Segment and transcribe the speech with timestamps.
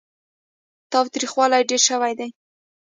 [0.91, 2.29] تاوتريخوالی ډېر شوی دی.